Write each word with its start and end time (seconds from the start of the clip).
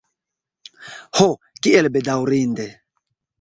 Ho, 1.19 1.27
kiel 1.67 1.91
bedaŭrinde! 1.99 2.67